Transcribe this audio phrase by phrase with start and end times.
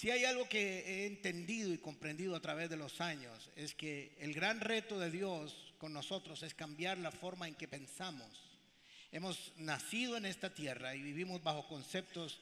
[0.00, 4.16] Si hay algo que he entendido y comprendido a través de los años, es que
[4.18, 8.30] el gran reto de Dios con nosotros es cambiar la forma en que pensamos.
[9.12, 12.40] Hemos nacido en esta tierra y vivimos bajo conceptos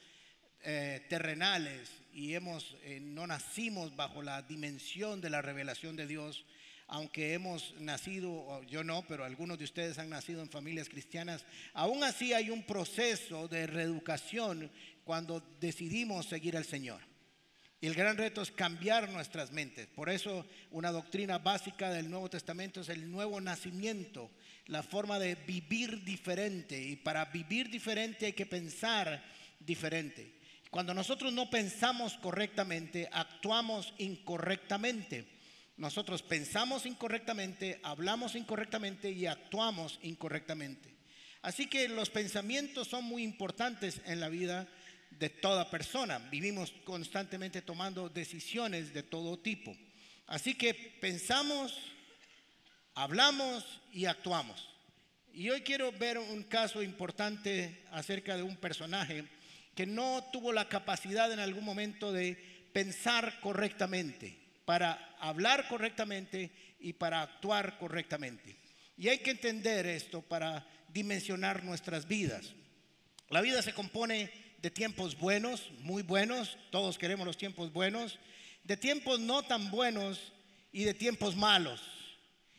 [0.62, 6.44] eh, terrenales y hemos, eh, no nacimos bajo la dimensión de la revelación de Dios,
[6.86, 12.04] aunque hemos nacido, yo no, pero algunos de ustedes han nacido en familias cristianas, aún
[12.04, 14.70] así hay un proceso de reeducación
[15.02, 17.07] cuando decidimos seguir al Señor.
[17.80, 19.86] Y el gran reto es cambiar nuestras mentes.
[19.86, 24.32] Por eso una doctrina básica del Nuevo Testamento es el nuevo nacimiento,
[24.66, 26.80] la forma de vivir diferente.
[26.82, 29.22] Y para vivir diferente hay que pensar
[29.60, 30.34] diferente.
[30.70, 35.26] Cuando nosotros no pensamos correctamente, actuamos incorrectamente.
[35.76, 40.96] Nosotros pensamos incorrectamente, hablamos incorrectamente y actuamos incorrectamente.
[41.42, 44.66] Así que los pensamientos son muy importantes en la vida
[45.10, 46.18] de toda persona.
[46.18, 49.76] Vivimos constantemente tomando decisiones de todo tipo.
[50.26, 51.78] Así que pensamos,
[52.94, 54.68] hablamos y actuamos.
[55.32, 59.24] Y hoy quiero ver un caso importante acerca de un personaje
[59.74, 62.36] que no tuvo la capacidad en algún momento de
[62.72, 68.56] pensar correctamente, para hablar correctamente y para actuar correctamente.
[68.96, 72.52] Y hay que entender esto para dimensionar nuestras vidas.
[73.30, 74.30] La vida se compone
[74.60, 78.18] de tiempos buenos, muy buenos, todos queremos los tiempos buenos,
[78.64, 80.32] de tiempos no tan buenos
[80.72, 81.80] y de tiempos malos.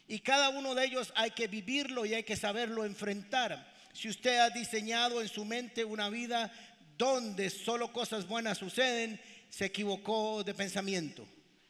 [0.08, 3.74] Y cada uno de ellos hay que vivirlo y hay que saberlo enfrentar.
[3.94, 6.52] Si usted ha diseñado en su mente una vida
[6.98, 11.28] donde solo cosas buenas suceden, se equivocó de pensamiento.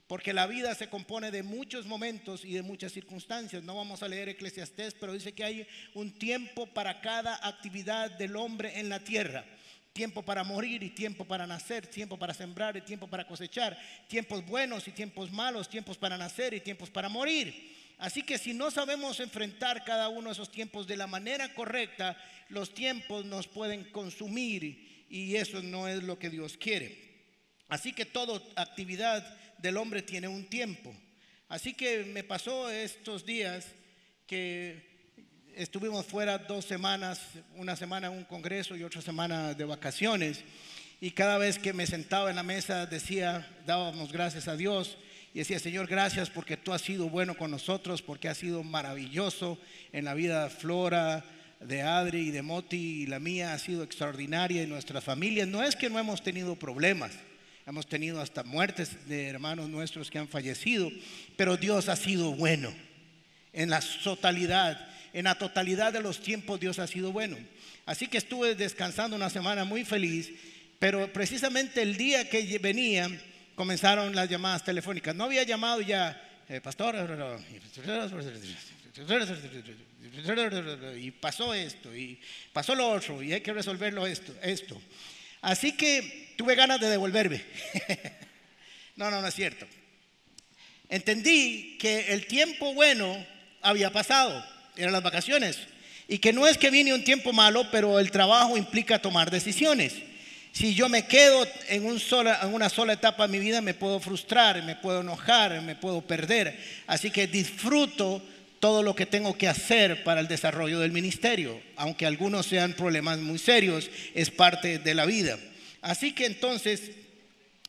[0.07, 3.61] Porque la vida se compone de muchos momentos y de muchas circunstancias.
[3.63, 8.35] No vamos a leer Eclesiastés, pero dice que hay un tiempo para cada actividad del
[8.35, 9.43] hombre en la tierra
[9.93, 13.77] tiempo para morir y tiempo para nacer, tiempo para sembrar y tiempo para cosechar,
[14.07, 17.77] tiempos buenos y tiempos malos, tiempos para nacer y tiempos para morir.
[17.97, 22.17] Así que si no sabemos enfrentar cada uno de esos tiempos de la manera correcta,
[22.47, 27.09] los tiempos nos pueden consumir y eso no es lo que Dios quiere.
[27.67, 30.95] Así que toda actividad del hombre tiene un tiempo.
[31.49, 33.67] Así que me pasó estos días
[34.25, 34.88] que
[35.59, 37.19] estuvimos fuera dos semanas,
[37.57, 40.41] una semana en un congreso y otra semana de vacaciones.
[41.01, 44.97] Y cada vez que me sentaba en la mesa decía, dábamos gracias a Dios
[45.33, 49.59] y decía, Señor, gracias porque tú has sido bueno con nosotros, porque has sido maravilloso
[49.91, 51.25] en la vida de Flora,
[51.59, 55.45] de Adri y de Moti y la mía ha sido extraordinaria en nuestra familia.
[55.45, 57.11] No es que no hemos tenido problemas,
[57.67, 60.89] hemos tenido hasta muertes de hermanos nuestros que han fallecido,
[61.35, 62.73] pero Dios ha sido bueno
[63.51, 67.37] en la totalidad en la totalidad de los tiempos Dios ha sido bueno.
[67.85, 70.31] Así que estuve descansando una semana muy feliz,
[70.77, 73.09] pero precisamente el día que venía
[73.55, 75.15] comenzaron las llamadas telefónicas.
[75.15, 76.95] No había llamado ya, eh, pastor,
[80.97, 82.19] y pasó esto, y
[82.53, 84.81] pasó lo otro, y hay que resolverlo esto, esto.
[85.41, 87.43] Así que tuve ganas de devolverme.
[88.95, 89.65] no, no, no es cierto.
[90.87, 93.25] Entendí que el tiempo bueno
[93.61, 94.43] había pasado
[94.79, 95.59] eran las vacaciones.
[96.07, 99.93] Y que no es que viene un tiempo malo, pero el trabajo implica tomar decisiones.
[100.51, 102.01] Si yo me quedo en, un
[102.41, 106.01] en una sola etapa de mi vida, me puedo frustrar, me puedo enojar, me puedo
[106.01, 106.59] perder.
[106.87, 108.23] Así que disfruto
[108.59, 113.19] todo lo que tengo que hacer para el desarrollo del ministerio, aunque algunos sean problemas
[113.19, 115.37] muy serios, es parte de la vida.
[115.81, 116.91] Así que entonces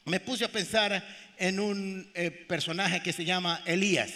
[0.05, 1.05] me puse a pensar
[1.39, 4.11] en un eh, personaje que se llama Elías,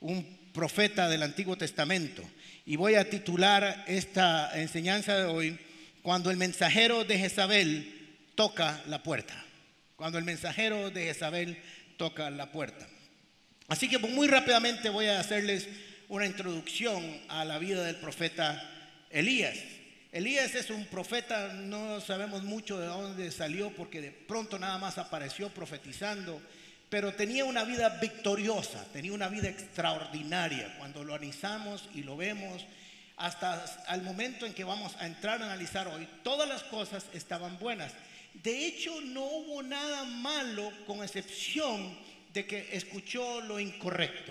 [0.00, 2.22] un profeta del Antiguo Testamento.
[2.64, 5.58] Y voy a titular esta enseñanza de hoy,
[6.00, 9.34] cuando el mensajero de Jezabel toca la puerta.
[9.96, 11.58] Cuando el mensajero de Jezabel
[11.98, 12.86] toca la puerta.
[13.68, 15.68] Así que muy rápidamente voy a hacerles
[16.08, 18.70] una introducción a la vida del profeta
[19.10, 19.56] Elías.
[20.12, 24.98] Elías es un profeta, no sabemos mucho de dónde salió porque de pronto nada más
[24.98, 26.40] apareció profetizando
[26.94, 30.76] pero tenía una vida victoriosa, tenía una vida extraordinaria.
[30.78, 32.64] Cuando lo analizamos y lo vemos,
[33.16, 37.58] hasta el momento en que vamos a entrar a analizar hoy, todas las cosas estaban
[37.58, 37.92] buenas.
[38.34, 41.98] De hecho, no hubo nada malo con excepción
[42.32, 44.30] de que escuchó lo incorrecto.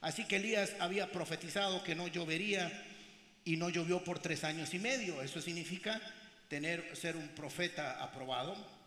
[0.00, 2.72] Así que Elías había profetizado que no llovería
[3.44, 5.20] y no llovió por tres años y medio.
[5.20, 6.00] Eso significa
[6.48, 8.77] tener, ser un profeta aprobado.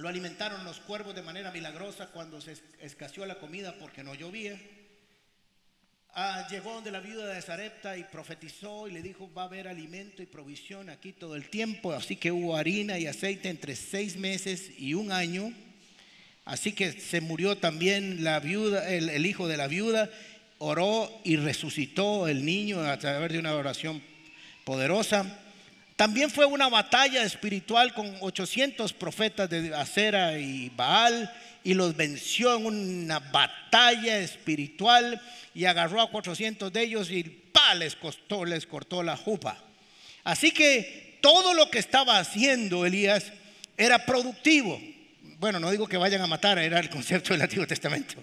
[0.00, 4.58] Lo alimentaron los cuervos de manera milagrosa cuando se escaseó la comida porque no llovía.
[6.14, 9.68] Ah, llegó donde la viuda de Zarepta y profetizó y le dijo, va a haber
[9.68, 11.92] alimento y provisión aquí todo el tiempo.
[11.92, 15.52] Así que hubo harina y aceite entre seis meses y un año.
[16.46, 20.08] Así que se murió también la viuda, el, el hijo de la viuda,
[20.56, 24.02] oró y resucitó el niño a través de una oración
[24.64, 25.26] poderosa.
[26.00, 31.30] También fue una batalla espiritual con 800 profetas de Acera y Baal
[31.62, 35.20] y los venció en una batalla espiritual
[35.54, 39.62] y agarró a 400 de ellos y pa les costó, les cortó la jupa.
[40.24, 43.34] Así que todo lo que estaba haciendo Elías
[43.76, 44.80] era productivo.
[45.38, 48.14] Bueno, no digo que vayan a matar, era el concepto del Antiguo Testamento.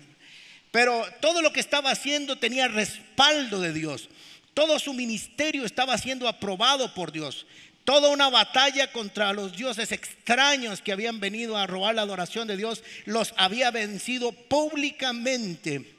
[0.71, 4.09] Pero todo lo que estaba haciendo tenía respaldo de Dios.
[4.55, 7.45] Todo su ministerio estaba siendo aprobado por Dios.
[7.87, 12.57] Toda una batalla contra los dioses extraños que habían venido a robar la adoración de
[12.57, 15.95] Dios los había vencido públicamente.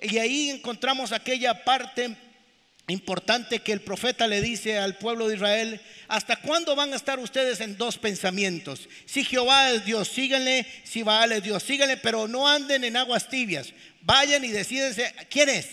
[0.00, 2.16] Y ahí encontramos aquella parte
[2.86, 7.18] importante que el profeta le dice al pueblo de Israel, ¿hasta cuándo van a estar
[7.18, 8.88] ustedes en dos pensamientos?
[9.04, 13.28] Si Jehová es Dios, síganle, si Baal es Dios, síganle, pero no anden en aguas
[13.28, 13.74] tibias.
[14.00, 15.68] Vayan y decídense quién es.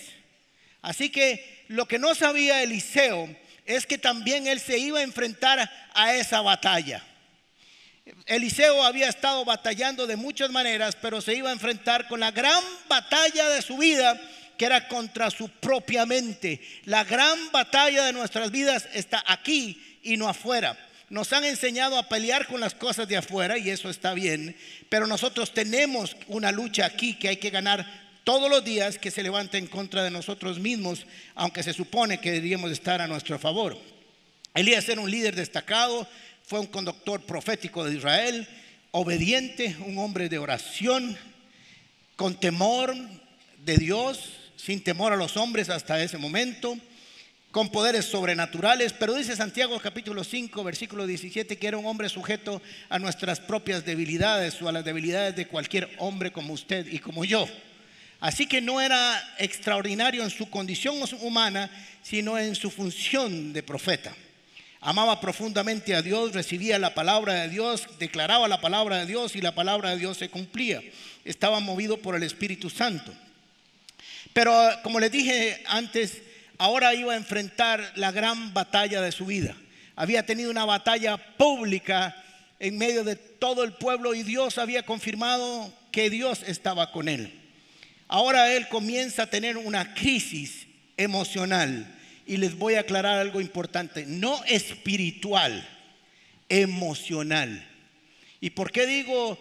[0.82, 3.34] Así que lo que no sabía Eliseo
[3.66, 7.04] es que también él se iba a enfrentar a esa batalla.
[8.26, 12.62] Eliseo había estado batallando de muchas maneras, pero se iba a enfrentar con la gran
[12.88, 14.20] batalla de su vida
[14.56, 16.60] que era contra su propia mente.
[16.84, 20.78] La gran batalla de nuestras vidas está aquí y no afuera.
[21.08, 24.56] Nos han enseñado a pelear con las cosas de afuera y eso está bien,
[24.88, 29.22] pero nosotros tenemos una lucha aquí que hay que ganar todos los días que se
[29.22, 31.06] levanta en contra de nosotros mismos,
[31.36, 33.78] aunque se supone que deberíamos estar a nuestro favor.
[34.52, 36.08] Elías era un líder destacado,
[36.42, 38.48] fue un conductor profético de Israel,
[38.90, 41.16] obediente, un hombre de oración,
[42.16, 42.96] con temor
[43.64, 46.76] de Dios, sin temor a los hombres hasta ese momento,
[47.52, 52.60] con poderes sobrenaturales, pero dice Santiago capítulo 5, versículo 17, que era un hombre sujeto
[52.88, 57.24] a nuestras propias debilidades o a las debilidades de cualquier hombre como usted y como
[57.24, 57.46] yo.
[58.20, 61.70] Así que no era extraordinario en su condición humana,
[62.02, 64.14] sino en su función de profeta.
[64.80, 69.40] Amaba profundamente a Dios, recibía la palabra de Dios, declaraba la palabra de Dios y
[69.40, 70.80] la palabra de Dios se cumplía.
[71.24, 73.12] Estaba movido por el Espíritu Santo.
[74.32, 76.22] Pero como les dije antes,
[76.58, 79.56] ahora iba a enfrentar la gran batalla de su vida.
[79.96, 82.14] Había tenido una batalla pública
[82.58, 87.45] en medio de todo el pueblo y Dios había confirmado que Dios estaba con él.
[88.08, 90.66] Ahora él comienza a tener una crisis
[90.96, 91.86] emocional
[92.26, 95.68] y les voy a aclarar algo importante, no espiritual,
[96.48, 97.66] emocional.
[98.40, 99.38] ¿Y por qué digo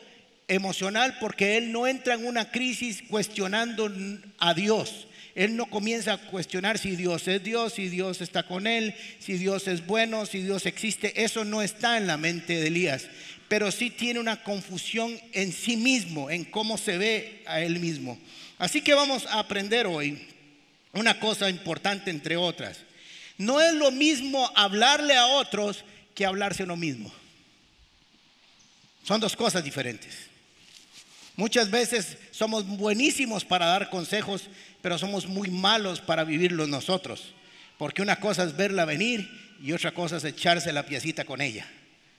[0.47, 3.91] emocional porque él no entra en una crisis cuestionando
[4.39, 5.07] a Dios.
[5.33, 9.33] Él no comienza a cuestionar si Dios es Dios, si Dios está con él, si
[9.33, 11.23] Dios es bueno, si Dios existe.
[11.23, 13.07] Eso no está en la mente de Elías,
[13.49, 18.17] pero sí tiene una confusión en sí mismo, en cómo se ve a él mismo.
[18.57, 20.27] Así que vamos a aprender hoy
[20.93, 22.79] una cosa importante entre otras.
[23.37, 27.11] No es lo mismo hablarle a otros que hablarse a uno mismo.
[29.03, 30.15] Son dos cosas diferentes.
[31.35, 34.43] Muchas veces somos buenísimos para dar consejos,
[34.81, 37.33] pero somos muy malos para vivirlos nosotros.
[37.77, 39.29] Porque una cosa es verla venir
[39.61, 41.67] y otra cosa es echarse la piecita con ella.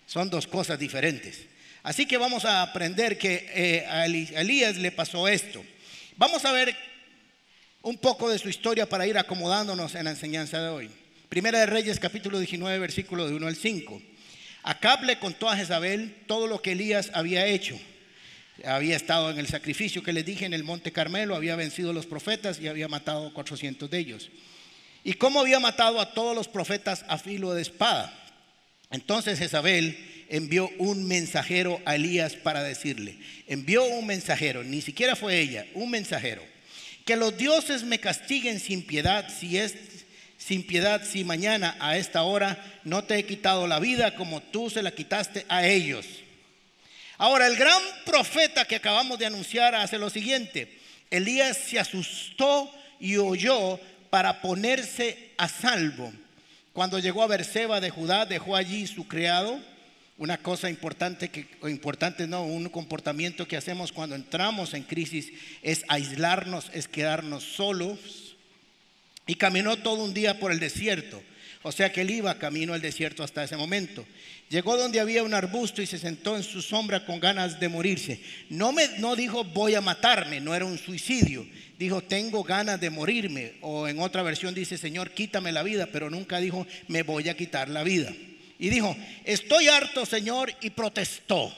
[0.07, 1.47] Son dos cosas diferentes.
[1.83, 5.65] Así que vamos a aprender que eh, a Elías le pasó esto.
[6.17, 6.77] Vamos a ver
[7.83, 10.91] un poco de su historia para ir acomodándonos en la enseñanza de hoy.
[11.29, 14.03] Primera de Reyes, capítulo 19, versículo de 1 al 5.
[14.63, 17.79] Acab le contó a Jezabel todo lo que Elías había hecho
[18.65, 21.95] había estado en el sacrificio que les dije en el Monte Carmelo, había vencido a
[21.95, 24.31] los profetas y había matado a 400 de ellos.
[25.05, 28.13] Y cómo había matado a todos los profetas a filo de espada.
[28.91, 33.17] Entonces Jezabel envió un mensajero a Elías para decirle,
[33.47, 36.43] envió un mensajero, ni siquiera fue ella, un mensajero,
[37.05, 39.75] que los dioses me castiguen sin piedad si es
[40.39, 44.71] sin piedad si mañana a esta hora no te he quitado la vida como tú
[44.71, 46.07] se la quitaste a ellos.
[47.19, 50.79] Ahora, el gran profeta que acabamos de anunciar hace lo siguiente.
[51.11, 53.81] Elías se asustó y oyó
[54.11, 56.13] para ponerse a salvo.
[56.73, 59.59] Cuando llegó a Berseba de Judá, dejó allí su criado.
[60.19, 65.31] Una cosa importante que importante no, un comportamiento que hacemos cuando entramos en crisis
[65.63, 68.37] es aislarnos, es quedarnos solos.
[69.27, 71.23] Y caminó todo un día por el desierto.
[71.63, 74.07] O sea que él iba camino al desierto hasta ese momento.
[74.49, 78.21] Llegó donde había un arbusto y se sentó en su sombra con ganas de morirse.
[78.49, 81.45] No, me, no dijo voy a matarme, no era un suicidio.
[81.77, 83.55] Dijo tengo ganas de morirme.
[83.61, 87.37] O en otra versión dice Señor quítame la vida, pero nunca dijo me voy a
[87.37, 88.15] quitar la vida.
[88.59, 91.53] Y dijo estoy harto Señor y protestó.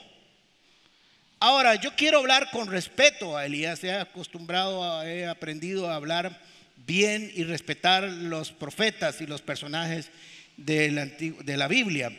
[1.41, 3.85] Ahora, yo quiero hablar con respeto a Elías.
[3.85, 6.41] He acostumbrado, he aprendido a hablar
[6.75, 10.11] bien y respetar los profetas y los personajes
[10.57, 12.11] de la, de la Biblia.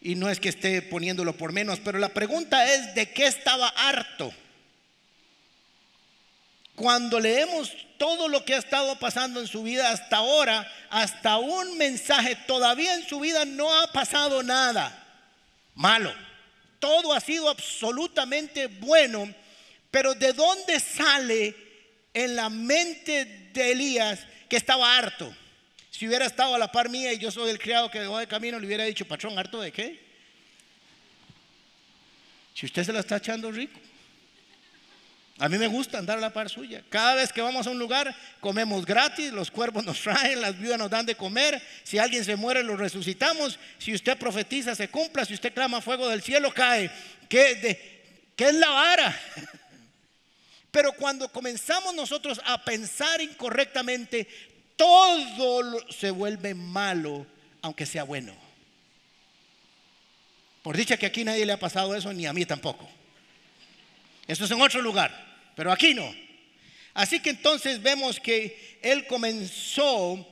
[0.00, 3.68] Y no es que esté poniéndolo por menos, pero la pregunta es, ¿de qué estaba
[3.68, 4.32] harto?
[6.74, 11.78] Cuando leemos todo lo que ha estado pasando en su vida hasta ahora, hasta un
[11.78, 15.00] mensaje, todavía en su vida no ha pasado nada
[15.74, 16.12] malo.
[16.80, 19.32] Todo ha sido absolutamente bueno,
[19.90, 21.54] pero ¿de dónde sale
[22.12, 25.34] en la mente de Elías que estaba harto?
[25.90, 28.26] Si hubiera estado a la par mía y yo soy el criado que dejó de
[28.26, 30.04] camino, le hubiera dicho, patrón, ¿harto de qué?
[32.52, 33.78] Si usted se la está echando rico.
[35.38, 36.84] A mí me gusta andar a la par suya.
[36.88, 40.78] Cada vez que vamos a un lugar, comemos gratis, los cuervos nos traen, las viudas
[40.78, 41.60] nos dan de comer.
[41.82, 43.58] Si alguien se muere, lo resucitamos.
[43.78, 45.24] Si usted profetiza, se cumpla.
[45.24, 46.88] Si usted clama fuego del cielo, cae.
[47.28, 48.02] ¿Qué, de,
[48.36, 49.20] ¿qué es la vara?
[50.70, 54.28] Pero cuando comenzamos nosotros a pensar incorrectamente,
[54.76, 57.26] todo se vuelve malo,
[57.60, 58.34] aunque sea bueno.
[60.62, 62.88] Por dicha que aquí nadie le ha pasado eso, ni a mí tampoco.
[64.26, 66.14] Eso es en otro lugar pero aquí no.
[66.92, 70.26] Así que entonces vemos que él comenzó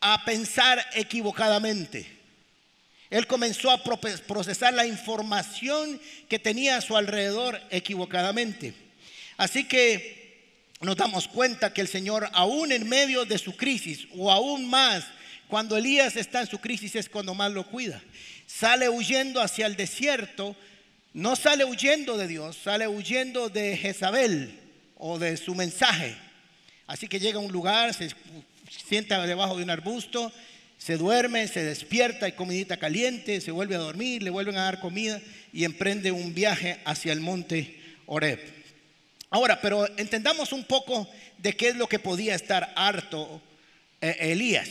[0.00, 2.06] a pensar equivocadamente.
[3.08, 8.74] Él comenzó a procesar la información que tenía a su alrededor equivocadamente.
[9.36, 10.26] Así que
[10.80, 15.04] nos damos cuenta que el Señor, aún en medio de su crisis, o aún más,
[15.48, 18.02] cuando Elías está en su crisis es cuando más lo cuida.
[18.46, 20.56] Sale huyendo hacia el desierto
[21.16, 24.60] no sale huyendo de Dios, sale huyendo de Jezabel
[24.98, 26.14] o de su mensaje.
[26.86, 28.10] Así que llega a un lugar, se
[28.86, 30.30] sienta debajo de un arbusto,
[30.76, 34.78] se duerme, se despierta, hay comidita caliente, se vuelve a dormir, le vuelven a dar
[34.78, 35.18] comida
[35.54, 38.38] y emprende un viaje hacia el monte Oreb.
[39.30, 41.08] Ahora, pero entendamos un poco
[41.38, 43.40] de qué es lo que podía estar harto
[44.02, 44.68] eh, Elías,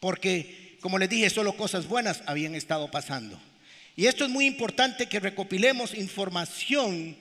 [0.00, 3.40] porque como les dije, solo cosas buenas habían estado pasando.
[4.00, 7.18] Y esto es muy importante que recopilemos información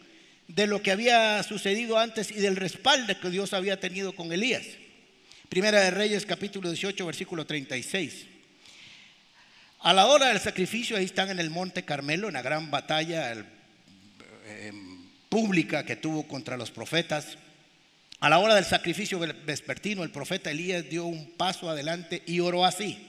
[0.47, 4.65] de lo que había sucedido antes y del respaldo que Dios había tenido con Elías.
[5.49, 8.27] Primera de Reyes capítulo 18 versículo 36.
[9.81, 13.33] A la hora del sacrificio, ahí están en el monte Carmelo, una gran batalla
[14.45, 14.71] eh,
[15.27, 17.37] pública que tuvo contra los profetas.
[18.21, 22.63] A la hora del sacrificio vespertino, el profeta Elías dio un paso adelante y oró
[22.63, 23.05] así.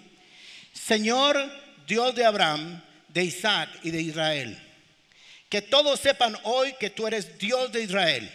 [0.72, 1.36] Señor
[1.86, 4.58] Dios de Abraham, de Isaac y de Israel.
[5.48, 8.30] Que todos sepan hoy que tú eres Dios de Israel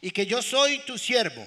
[0.00, 1.46] y que yo soy tu siervo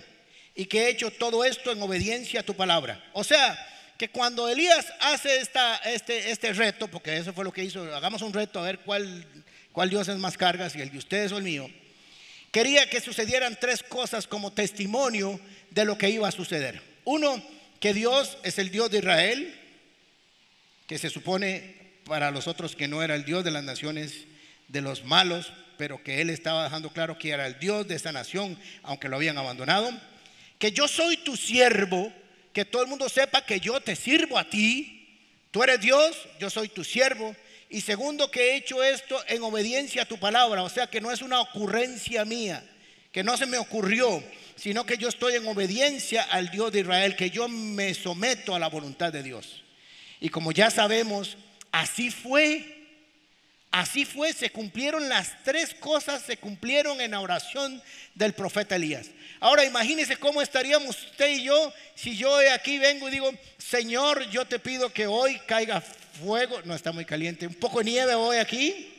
[0.56, 3.04] y que he hecho todo esto en obediencia a tu palabra.
[3.14, 3.58] O sea,
[3.98, 8.22] que cuando Elías hace esta, este, este reto, porque eso fue lo que hizo, hagamos
[8.22, 9.26] un reto a ver cuál,
[9.72, 11.70] cuál Dios es más carga, si el de ustedes o el mío,
[12.52, 15.40] quería que sucedieran tres cosas como testimonio
[15.72, 16.82] de lo que iba a suceder.
[17.06, 17.42] Uno,
[17.80, 19.62] que Dios es el Dios de Israel,
[20.88, 24.26] que se supone para los otros que no era el Dios de las naciones
[24.68, 28.12] de los malos, pero que él estaba dejando claro que era el Dios de esa
[28.12, 29.92] nación, aunque lo habían abandonado.
[30.60, 32.14] Que yo soy tu siervo,
[32.54, 35.20] que todo el mundo sepa que yo te sirvo a ti.
[35.52, 37.36] Tú eres Dios, yo soy tu siervo.
[37.70, 41.12] Y segundo, que he hecho esto en obediencia a tu palabra, o sea que no
[41.12, 42.64] es una ocurrencia mía,
[43.12, 44.24] que no se me ocurrió,
[44.56, 48.60] sino que yo estoy en obediencia al Dios de Israel, que yo me someto a
[48.60, 49.64] la voluntad de Dios.
[50.22, 51.38] Y como ya sabemos,
[51.76, 52.72] Así fue.
[53.70, 59.08] Así fue, se cumplieron las tres cosas, se cumplieron en la oración del profeta Elías.
[59.42, 64.46] Ahora imagínense cómo estaríamos usted y yo si yo aquí vengo y digo, Señor, yo
[64.46, 68.38] te pido que hoy caiga fuego, no está muy caliente, un poco de nieve hoy
[68.38, 68.94] aquí,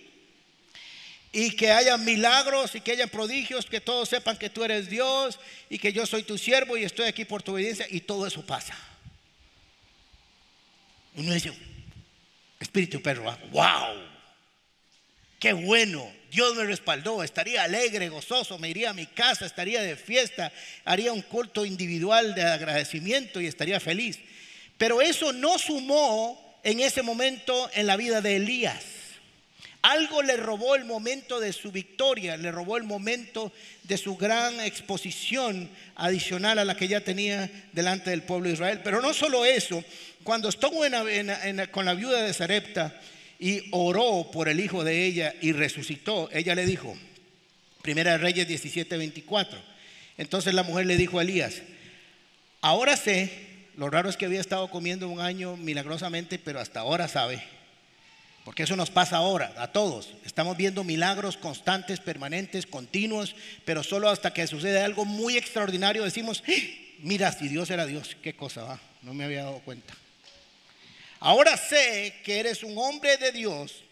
[1.32, 5.38] y que haya milagros y que haya prodigios, que todos sepan que tú eres Dios
[5.70, 8.44] y que yo soy tu siervo y estoy aquí por tu obediencia y todo eso
[8.44, 8.76] pasa.
[11.14, 11.50] Uno dice,
[12.58, 13.94] Espíritu perro, wow,
[15.38, 19.96] qué bueno, Dios me respaldó, estaría alegre, gozoso, me iría a mi casa, estaría de
[19.96, 20.52] fiesta,
[20.84, 24.18] haría un culto individual de agradecimiento y estaría feliz.
[24.78, 28.84] Pero eso no sumó en ese momento en la vida de Elías.
[29.82, 33.52] Algo le robó el momento de su victoria, le robó el momento
[33.84, 38.80] de su gran exposición adicional a la que ya tenía delante del pueblo de Israel.
[38.82, 39.84] Pero no solo eso,
[40.26, 40.80] cuando estuvo
[41.70, 43.00] con la viuda de Sarepta
[43.38, 46.96] y oró por el hijo de ella y resucitó, ella le dijo,
[47.80, 49.56] Primera de Reyes 17, 24.
[50.18, 51.62] Entonces la mujer le dijo a Elías,
[52.60, 53.30] ahora sé,
[53.76, 57.40] lo raro es que había estado comiendo un año milagrosamente, pero hasta ahora sabe
[58.44, 60.14] Porque eso nos pasa ahora, a todos.
[60.24, 66.42] Estamos viendo milagros constantes, permanentes, continuos, pero solo hasta que sucede algo muy extraordinario decimos,
[66.48, 66.52] ¡Ah!
[66.98, 69.94] mira, si Dios era Dios, qué cosa va, no me había dado cuenta.
[71.20, 73.82] Ahora sé que eres un hombre de Dios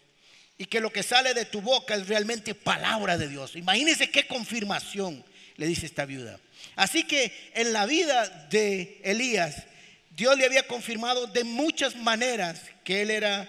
[0.59, 3.57] y que lo que sale de tu boca es realmente palabra de Dios.
[3.57, 5.25] Imagínense qué confirmación
[5.57, 6.39] le dice esta viuda.
[6.77, 9.65] Así que en la vida de Elías,
[10.11, 13.49] Dios le había confirmado de muchas maneras que él era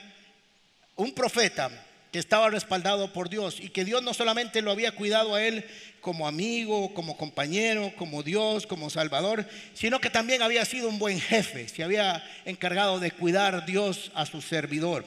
[0.95, 1.69] un profeta
[2.15, 5.65] que estaba respaldado por Dios y que Dios no solamente lo había cuidado a él
[5.99, 11.19] como amigo, como compañero, como Dios, como Salvador, sino que también había sido un buen
[11.19, 15.05] jefe, se había encargado de cuidar Dios a su servidor.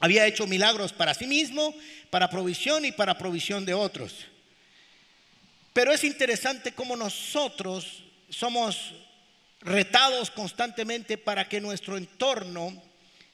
[0.00, 1.74] Había hecho milagros para sí mismo,
[2.08, 4.14] para provisión y para provisión de otros.
[5.74, 8.94] Pero es interesante cómo nosotros somos
[9.60, 12.82] retados constantemente para que nuestro entorno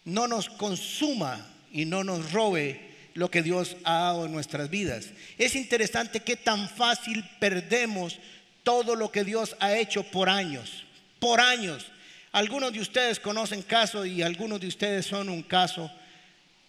[0.02, 5.06] no nos consuma y no nos robe lo que Dios ha dado en nuestras vidas.
[5.38, 8.18] Es interesante que tan fácil perdemos
[8.62, 10.84] todo lo que Dios ha hecho por años,
[11.18, 11.86] por años.
[12.32, 15.90] Algunos de ustedes conocen casos y algunos de ustedes son un caso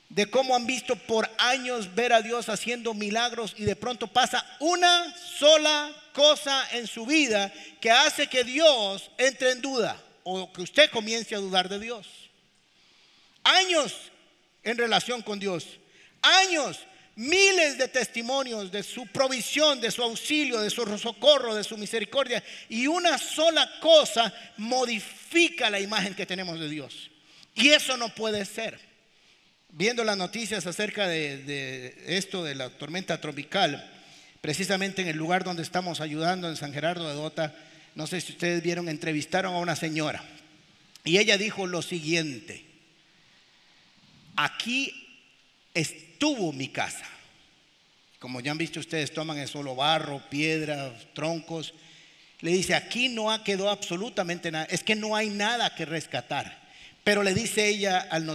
[0.09, 4.43] de cómo han visto por años ver a Dios haciendo milagros y de pronto pasa
[4.59, 10.63] una sola cosa en su vida que hace que Dios entre en duda o que
[10.63, 12.07] usted comience a dudar de Dios.
[13.43, 13.93] Años
[14.63, 15.79] en relación con Dios.
[16.21, 16.79] Años,
[17.15, 22.41] miles de testimonios de su provisión, de su auxilio, de su socorro, de su misericordia.
[22.69, 27.11] Y una sola cosa modifica la imagen que tenemos de Dios.
[27.55, 28.79] Y eso no puede ser.
[29.67, 33.85] Viendo las noticias acerca de, esto de la tormenta tropical,
[34.39, 37.53] precisamente en el lugar donde estamos ayudando, en San Gerardo de Dota,
[37.95, 40.23] no sé si ustedes vieron, entrevistaron a una señora.
[41.03, 42.68] Y ella dijo lo siguiente
[44.43, 44.93] aquí
[45.73, 47.05] estuvo mi casa.
[48.19, 51.73] Como ya han visto ustedes, toman el solo barro, piedras, troncos.
[52.41, 54.65] Le dice, aquí no ha quedado absolutamente nada.
[54.65, 56.59] Es que no hay nada que rescatar.
[57.03, 58.29] Pero le dice ella al,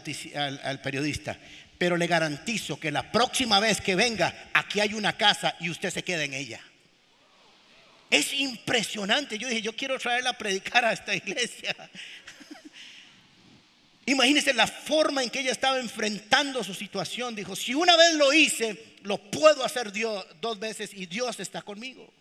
[0.63, 1.39] al periodista,
[1.79, 5.91] pero le garantizo que la próxima vez que venga, aquí hay una casa y usted
[5.91, 6.61] se queda en ella.
[8.11, 9.39] Es impresionante.
[9.39, 11.75] Yo dije, yo quiero traerla a predicar a esta iglesia.
[14.07, 17.35] Imagínense la forma en que ella estaba enfrentando su situación.
[17.35, 19.93] Dijo, si una vez lo hice, lo puedo hacer
[20.41, 22.13] dos veces y Dios está conmigo.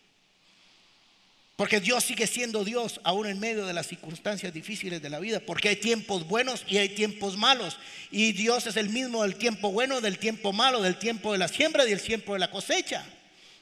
[1.56, 5.40] Porque Dios sigue siendo Dios aún en medio de las circunstancias difíciles de la vida.
[5.40, 7.78] Porque hay tiempos buenos y hay tiempos malos.
[8.10, 11.48] Y Dios es el mismo del tiempo bueno, del tiempo malo, del tiempo de la
[11.48, 13.04] siembra y del tiempo de la cosecha.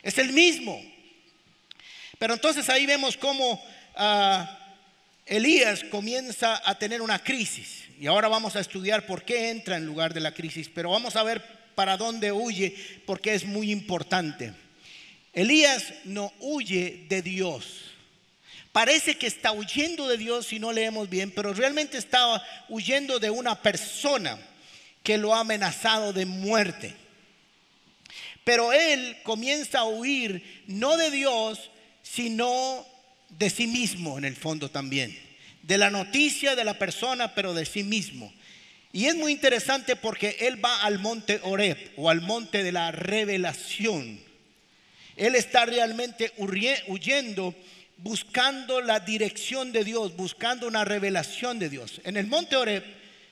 [0.02, 0.82] Es el mismo.
[2.18, 3.62] Pero entonces ahí vemos cómo
[3.96, 4.58] ah,
[5.26, 7.81] Elías comienza a tener una crisis.
[8.02, 11.14] Y ahora vamos a estudiar por qué entra en lugar de la crisis, pero vamos
[11.14, 11.40] a ver
[11.76, 12.74] para dónde huye,
[13.06, 14.52] porque es muy importante.
[15.32, 17.92] Elías no huye de Dios.
[18.72, 23.30] Parece que está huyendo de Dios si no leemos bien, pero realmente estaba huyendo de
[23.30, 24.36] una persona
[25.04, 26.96] que lo ha amenazado de muerte.
[28.42, 31.70] Pero él comienza a huir no de Dios,
[32.02, 32.84] sino
[33.28, 35.31] de sí mismo en el fondo también
[35.62, 38.32] de la noticia de la persona, pero de sí mismo.
[38.92, 42.90] Y es muy interesante porque él va al monte Oreb o al monte de la
[42.90, 44.20] revelación.
[45.16, 47.54] Él está realmente huyendo,
[47.98, 52.00] buscando la dirección de Dios, buscando una revelación de Dios.
[52.04, 52.84] En el monte Oreb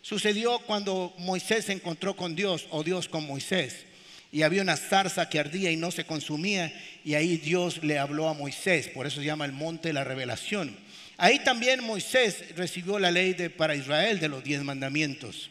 [0.02, 3.84] sucedió cuando Moisés se encontró con Dios o Dios con Moisés.
[4.32, 6.72] Y había una zarza que ardía y no se consumía.
[7.04, 8.88] Y ahí Dios le habló a Moisés.
[8.88, 10.76] Por eso se llama el monte de la revelación.
[11.22, 15.50] Ahí también Moisés recibió la ley de, para Israel de los diez mandamientos.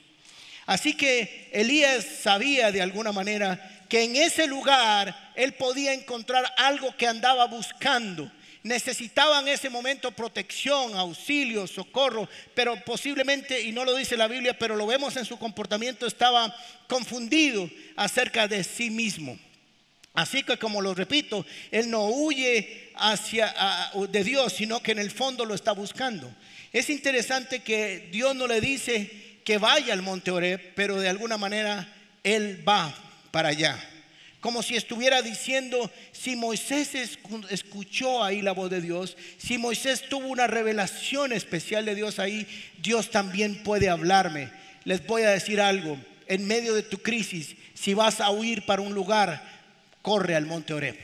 [0.65, 6.97] Así que Elías sabía de alguna manera que en ese lugar él podía encontrar algo
[6.97, 8.31] que andaba buscando.
[8.63, 14.57] Necesitaba en ese momento protección, auxilio, socorro, pero posiblemente, y no lo dice la Biblia,
[14.57, 16.51] pero lo vemos en su comportamiento, estaba
[16.87, 19.37] confundido acerca de sí mismo.
[20.13, 23.53] Así que como lo repito, él no huye hacia
[24.09, 26.33] de Dios, sino que en el fondo lo está buscando.
[26.73, 31.37] Es interesante que Dios no le dice que vaya al monte Oreb, pero de alguna
[31.37, 31.87] manera
[32.23, 32.93] él va
[33.31, 33.79] para allá.
[34.41, 36.91] Como si estuviera diciendo, si Moisés
[37.49, 42.47] escuchó ahí la voz de Dios, si Moisés tuvo una revelación especial de Dios ahí,
[42.81, 44.49] Dios también puede hablarme.
[44.85, 48.81] Les voy a decir algo, en medio de tu crisis, si vas a huir para
[48.81, 49.58] un lugar,
[50.01, 50.97] corre al monte Oreb.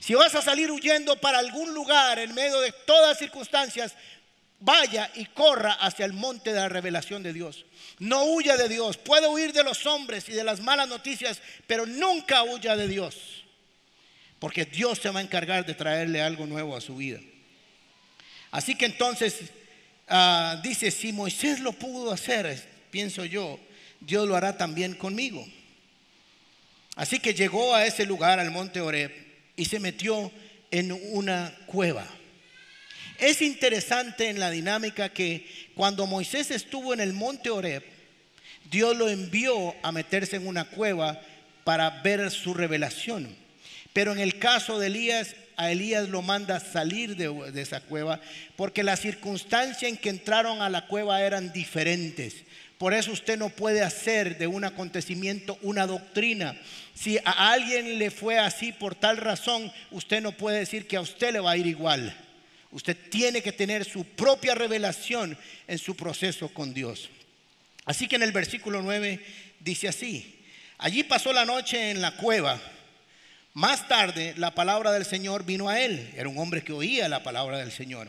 [0.00, 3.94] Si vas a salir huyendo para algún lugar en medio de todas circunstancias,
[4.60, 7.64] vaya y corra hacia el monte de la revelación de Dios.
[7.98, 8.96] No huya de Dios.
[8.96, 13.44] Puede huir de los hombres y de las malas noticias, pero nunca huya de Dios.
[14.38, 17.20] Porque Dios se va a encargar de traerle algo nuevo a su vida.
[18.50, 19.40] Así que entonces
[20.08, 23.58] ah, dice, si Moisés lo pudo hacer, pienso yo,
[24.00, 25.46] Dios lo hará también conmigo.
[26.98, 29.12] Así que llegó a ese lugar, al monte Oreb,
[29.54, 30.32] y se metió
[30.72, 32.04] en una cueva.
[33.20, 37.84] Es interesante en la dinámica que cuando Moisés estuvo en el monte Oreb,
[38.68, 41.20] Dios lo envió a meterse en una cueva
[41.62, 43.32] para ver su revelación.
[43.92, 48.20] Pero en el caso de Elías, a Elías lo manda salir de, de, esa cueva
[48.56, 52.42] porque las circunstancias en que entraron a la cueva eran diferentes.
[52.78, 56.56] Por eso usted no puede hacer de un acontecimiento una doctrina.
[56.94, 61.00] Si a alguien le fue así por tal razón, usted no puede decir que a
[61.00, 62.16] usted le va a ir igual.
[62.70, 65.36] Usted tiene que tener su propia revelación
[65.66, 67.10] en su proceso con Dios.
[67.84, 69.24] Así que en el versículo 9
[69.58, 70.44] dice así,
[70.76, 72.60] allí pasó la noche en la cueva.
[73.54, 76.12] Más tarde la palabra del Señor vino a él.
[76.16, 78.08] Era un hombre que oía la palabra del Señor.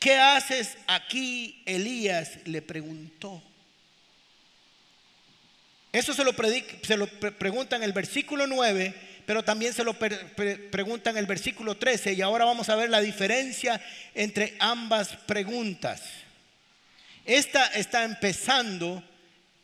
[0.00, 2.38] ¿Qué haces aquí, Elías?
[2.46, 3.40] Le preguntó.
[5.92, 6.32] Eso se lo,
[6.82, 8.94] se lo pregunta en el versículo 9,
[9.26, 12.14] pero también se lo pregunta en el versículo 13.
[12.14, 13.80] Y ahora vamos a ver la diferencia
[14.14, 16.02] entre ambas preguntas.
[17.24, 19.02] Esta está empezando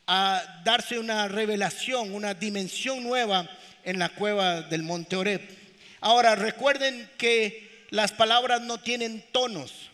[0.07, 3.49] a darse una revelación, una dimensión nueva
[3.85, 5.41] en la cueva del monte Oreb.
[6.01, 9.91] Ahora recuerden que las palabras no tienen tonos.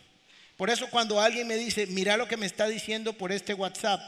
[0.57, 4.01] Por eso cuando alguien me dice, mira lo que me está diciendo por este WhatsApp,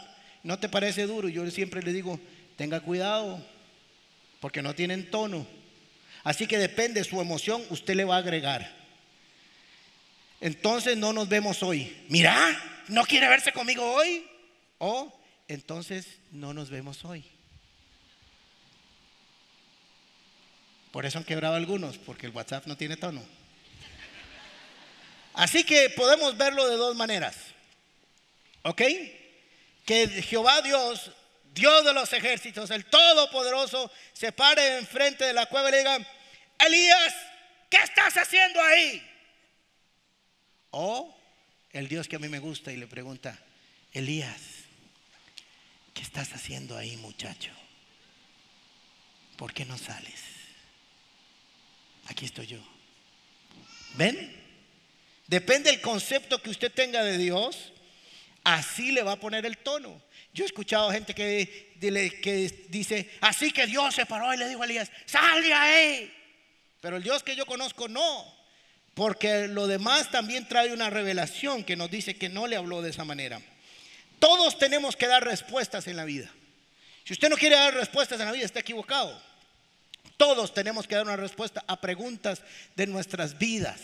[0.46, 1.28] ¿No te parece duro?
[1.28, 2.20] Yo siempre le digo,
[2.54, 3.44] tenga cuidado,
[4.38, 5.44] porque no tienen tono.
[6.22, 8.72] Así que depende de su emoción, usted le va a agregar.
[10.40, 11.96] Entonces no nos vemos hoy.
[12.08, 12.36] Mira,
[12.86, 14.24] ¿no quiere verse conmigo hoy?
[14.78, 17.24] O entonces no nos vemos hoy.
[20.92, 23.20] Por eso han quebrado algunos, porque el WhatsApp no tiene tono.
[25.34, 27.36] Así que podemos verlo de dos maneras.
[28.62, 28.82] ¿Ok?
[29.86, 31.12] Que Jehová Dios,
[31.54, 35.98] Dios de los ejércitos, el Todopoderoso, se pare enfrente de la cueva y le diga,
[36.58, 37.14] Elías,
[37.70, 39.02] ¿qué estás haciendo ahí?
[40.72, 41.16] O
[41.70, 43.38] el Dios que a mí me gusta y le pregunta,
[43.92, 44.40] Elías,
[45.94, 47.52] ¿qué estás haciendo ahí muchacho?
[49.36, 50.20] ¿Por qué no sales?
[52.08, 52.58] Aquí estoy yo.
[53.94, 54.44] ¿Ven?
[55.28, 57.72] Depende del concepto que usted tenga de Dios
[58.46, 60.00] así le va a poner el tono.
[60.32, 64.62] Yo he escuchado gente que, que dice, así que Dios se paró y le dijo
[64.62, 66.14] a Elías, salga de ahí.
[66.80, 68.32] Pero el Dios que yo conozco no,
[68.94, 72.90] porque lo demás también trae una revelación que nos dice que no le habló de
[72.90, 73.40] esa manera.
[74.20, 76.30] Todos tenemos que dar respuestas en la vida.
[77.04, 79.20] Si usted no quiere dar respuestas en la vida, está equivocado.
[80.16, 82.42] Todos tenemos que dar una respuesta a preguntas
[82.76, 83.80] de nuestras vidas.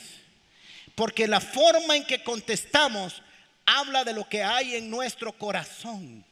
[0.95, 3.23] Porque la forma en que contestamos
[3.67, 6.25] habla de lo que hay en nuestro corazón.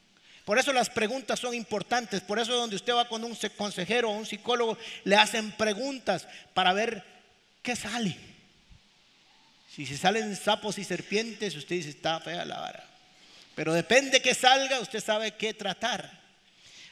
[0.44, 2.20] Por eso las preguntas son importantes.
[2.20, 6.72] Por eso donde usted va con un consejero o un psicólogo, le hacen preguntas para
[6.72, 7.04] ver
[7.62, 8.16] qué sale.
[9.74, 12.84] Si se salen sapos y serpientes, usted dice, está fea la vara.
[13.54, 16.18] Pero depende que salga, usted sabe qué tratar.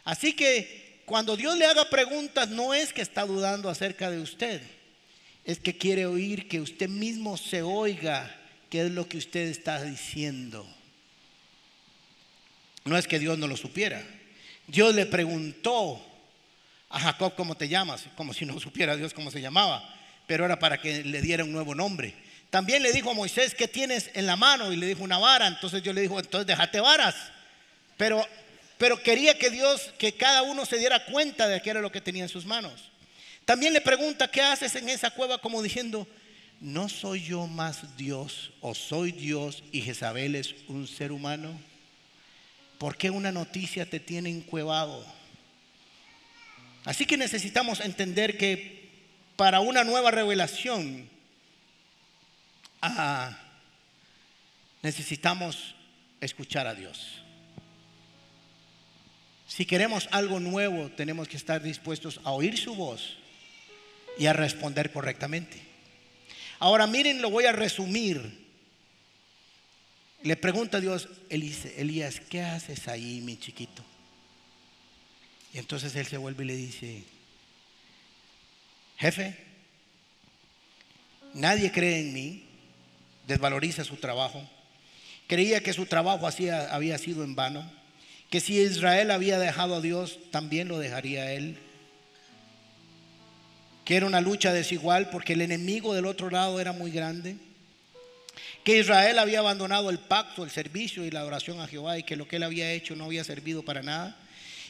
[0.05, 4.63] Así que cuando Dios le haga preguntas, no es que está dudando acerca de usted.
[5.45, 8.38] Es que quiere oír que usted mismo se oiga
[8.71, 10.67] qué es lo que usted está diciendo.
[12.85, 14.05] No es que Dios no lo supiera.
[14.67, 16.05] Dios le preguntó
[16.91, 19.95] a Jacob cómo te llamas, como si no supiera Dios cómo se llamaba,
[20.27, 22.15] pero era para que le diera un nuevo nombre.
[22.51, 24.73] También le dijo a Moisés, ¿qué tienes en la mano?
[24.73, 25.47] Y le dijo una vara.
[25.47, 27.15] Entonces yo le dijo, entonces déjate varas.
[27.99, 28.27] Pero,
[28.79, 32.01] pero quería que Dios, que cada uno se diera cuenta de qué era lo que
[32.01, 32.91] tenía en sus manos.
[33.45, 35.39] También le pregunta, ¿qué haces en esa cueva?
[35.39, 36.07] Como diciendo,
[36.61, 41.59] ¿no soy yo más Dios o soy Dios y Jezabel es un ser humano?
[42.79, 45.05] ¿Por qué una noticia te tiene encuevado?
[46.85, 48.89] Así que necesitamos entender que
[49.37, 51.09] para una nueva revelación
[52.81, 53.37] ah,
[54.83, 55.75] necesitamos
[56.21, 57.23] escuchar a Dios.
[59.47, 63.17] Si queremos algo nuevo, tenemos que estar dispuestos a oír su voz
[64.19, 65.68] y a responder correctamente.
[66.59, 68.47] Ahora miren, lo voy a resumir.
[70.23, 73.85] Le pregunta a Dios, Elías, ¿qué haces ahí, mi chiquito?
[75.55, 77.05] Y entonces él se vuelve y le dice,
[78.97, 79.37] jefe,
[81.35, 82.45] nadie cree en mí,
[83.27, 84.49] desvaloriza su trabajo.
[85.27, 86.27] creía que su trabajo
[86.71, 87.71] había sido en vano,
[88.31, 91.59] que si Israel había dejado a Dios, también lo dejaría él,
[93.89, 97.39] que era una lucha desigual porque el enemigo del otro lado era muy grande,
[98.63, 102.15] que Israel había abandonado el pacto, el servicio y la adoración a Jehová y que
[102.15, 104.15] lo que él había hecho no había servido para nada,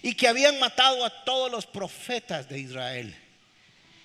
[0.03, 3.13] y que habían matado a todos los profetas de Israel.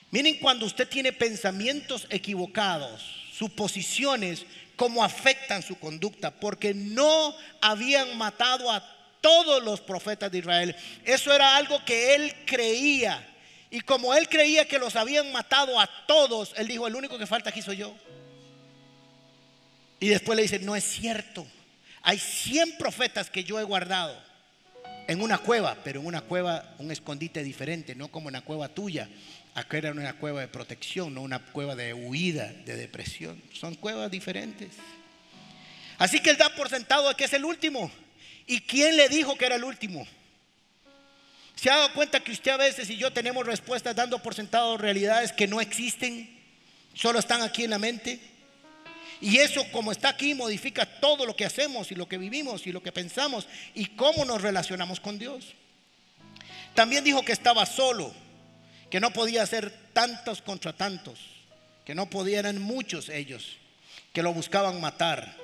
[0.09, 3.03] Miren cuando usted tiene pensamientos equivocados,
[3.37, 8.83] suposiciones, cómo afectan su conducta, porque no habían matado a
[9.21, 10.75] todos los profetas de Israel.
[11.05, 13.29] Eso era algo que él creía.
[13.73, 17.25] Y como él creía que los habían matado a todos, él dijo, el único que
[17.25, 17.95] falta aquí soy yo.
[19.99, 21.43] Y después le dice, no es cierto.
[22.03, 24.15] Hay 100 profetas que yo he guardado
[25.07, 28.69] en una cueva, pero en una cueva, un escondite diferente, no como en la cueva
[28.69, 29.09] tuya.
[29.55, 33.41] Acá era una cueva de protección, no una cueva de huida, de depresión.
[33.59, 34.75] Son cuevas diferentes.
[35.97, 37.89] Así que él da por sentado que es el último.
[38.45, 40.05] ¿Y quién le dijo que era el último?
[41.63, 44.77] ¿Se ha dado cuenta que usted a veces y yo tenemos respuestas dando por sentado
[44.77, 46.29] realidades que no existen?
[46.93, 48.19] Solo están aquí en la mente.
[49.21, 52.73] Y eso como está aquí modifica todo lo que hacemos y lo que vivimos y
[52.73, 55.53] lo que pensamos y cómo nos relacionamos con Dios.
[56.75, 58.13] También dijo que estaba solo
[58.89, 61.17] que no podía ser tantos contra tantos,
[61.85, 63.55] que no podían muchos ellos,
[64.11, 65.42] que lo buscaban matar.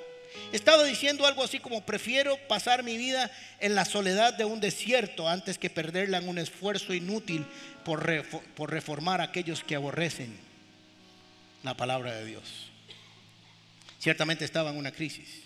[0.51, 5.27] Estaba diciendo algo así como prefiero pasar mi vida en la soledad de un desierto
[5.27, 7.45] antes que perderla en un esfuerzo inútil
[7.83, 10.37] por, por reformar a aquellos que aborrecen
[11.63, 12.43] la palabra de Dios.
[13.99, 15.43] Ciertamente estaba en una crisis.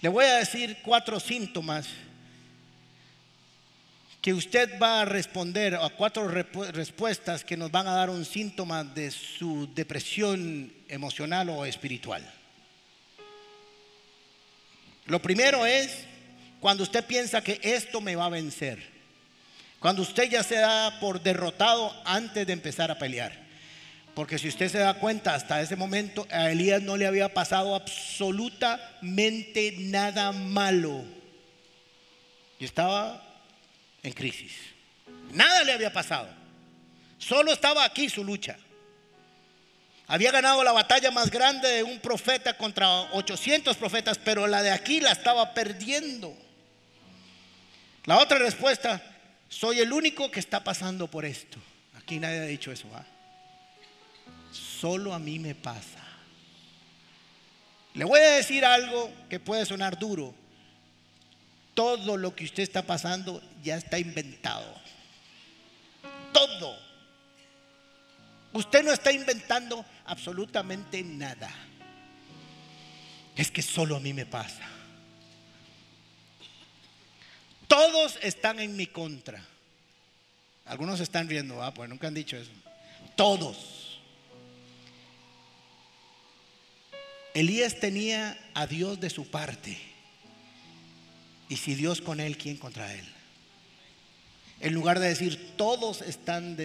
[0.00, 1.86] Le voy a decir cuatro síntomas
[4.20, 8.84] que usted va a responder a cuatro respuestas que nos van a dar un síntoma
[8.84, 12.22] de su depresión emocional o espiritual.
[15.06, 16.04] Lo primero es
[16.60, 18.92] cuando usted piensa que esto me va a vencer.
[19.80, 23.42] Cuando usted ya se da por derrotado antes de empezar a pelear.
[24.14, 27.74] Porque si usted se da cuenta, hasta ese momento a Elías no le había pasado
[27.74, 31.02] absolutamente nada malo.
[32.60, 33.22] Y estaba
[34.02, 34.52] en crisis.
[35.32, 36.28] Nada le había pasado.
[37.18, 38.56] Solo estaba aquí su lucha.
[40.12, 44.70] Había ganado la batalla más grande de un profeta contra 800 profetas, pero la de
[44.70, 46.36] aquí la estaba perdiendo.
[48.04, 49.02] La otra respuesta,
[49.48, 51.56] soy el único que está pasando por esto.
[51.96, 52.88] Aquí nadie ha dicho eso.
[54.52, 56.04] Solo a mí me pasa.
[57.94, 60.34] Le voy a decir algo que puede sonar duro,
[61.72, 64.78] todo lo que usted está pasando ya está inventado.
[66.34, 66.91] Todo.
[68.52, 71.50] Usted no está inventando absolutamente nada.
[73.34, 74.62] Es que solo a mí me pasa.
[77.66, 79.42] Todos están en mi contra.
[80.66, 82.50] Algunos están riendo, ah, pues nunca han dicho eso.
[83.16, 84.00] Todos.
[87.32, 89.78] Elías tenía a Dios de su parte.
[91.48, 93.06] Y si Dios con él, ¿quién contra él?
[94.60, 96.56] En lugar de decir, todos están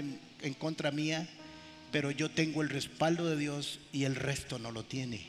[0.41, 1.27] en contra mía,
[1.91, 5.25] pero yo tengo el respaldo de Dios y el resto no lo tiene.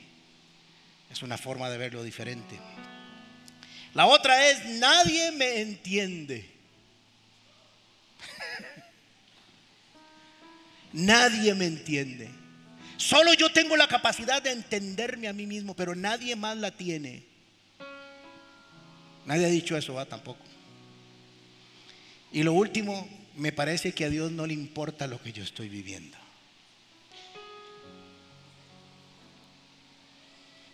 [1.11, 2.59] Es una forma de verlo diferente.
[3.95, 6.49] La otra es, nadie me entiende.
[10.93, 12.29] nadie me entiende.
[12.97, 17.23] Solo yo tengo la capacidad de entenderme a mí mismo, pero nadie más la tiene.
[19.25, 20.45] Nadie ha dicho eso, va tampoco.
[22.33, 25.69] Y lo último, me parece que a Dios no le importa lo que yo estoy
[25.69, 26.19] viviendo.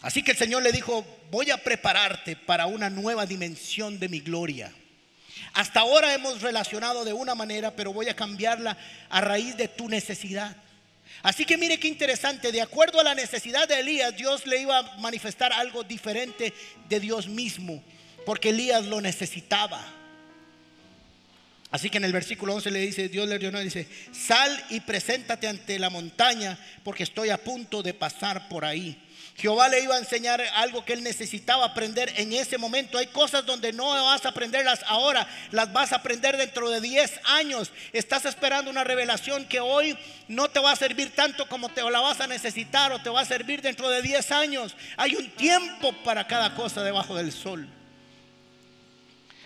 [0.05, 4.21] Así que el Señor le dijo, voy a prepararte para una nueva dimensión de mi
[4.21, 4.71] gloria.
[5.55, 8.77] Hasta ahora hemos relacionado de una manera, pero voy a cambiarla
[9.09, 10.55] a raíz de tu necesidad.
[11.23, 14.79] Así que mire qué interesante, de acuerdo a la necesidad de Elías, Dios le iba
[14.79, 16.53] a manifestar algo diferente
[16.87, 17.83] de Dios mismo
[18.27, 19.83] porque Elías lo necesitaba.
[21.71, 25.79] Así que en el versículo 11 le dice, Dios le dice, sal y preséntate ante
[25.79, 29.01] la montaña porque estoy a punto de pasar por ahí.
[29.37, 32.99] Jehová le iba a enseñar algo que él necesitaba aprender en ese momento.
[32.99, 37.21] Hay cosas donde no vas a aprenderlas ahora, las vas a aprender dentro de 10
[37.25, 37.73] años.
[37.93, 42.01] Estás esperando una revelación que hoy no te va a servir tanto como te la
[42.01, 44.77] vas a necesitar o te va a servir dentro de 10 años.
[44.97, 47.69] Hay un tiempo para cada cosa debajo del sol.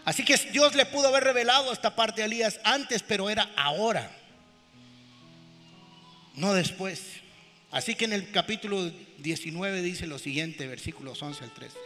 [0.05, 4.11] Así que Dios le pudo haber revelado esta parte a Elías antes, pero era ahora,
[6.35, 7.01] no después.
[7.71, 11.77] Así que en el capítulo 19 dice lo siguiente, versículos 11 al 13.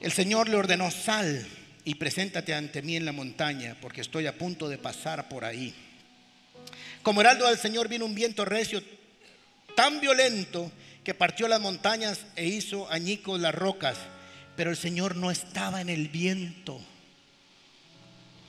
[0.00, 1.46] El Señor le ordenó, sal
[1.84, 5.74] y preséntate ante mí en la montaña, porque estoy a punto de pasar por ahí.
[7.02, 8.82] Como heraldo del Señor vino un viento recio
[9.74, 10.72] tan violento
[11.04, 13.98] que partió las montañas e hizo añicos las rocas,
[14.56, 16.80] pero el Señor no estaba en el viento.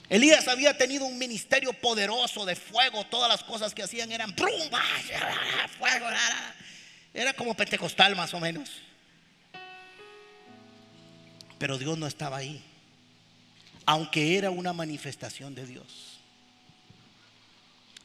[0.10, 4.36] Elías había tenido un ministerio poderoso de fuego, todas las cosas que hacían eran
[5.78, 6.08] fuego,
[7.14, 8.70] era como pentecostal más o menos.
[11.60, 12.64] Pero Dios no estaba ahí,
[13.86, 16.09] aunque era una manifestación de Dios.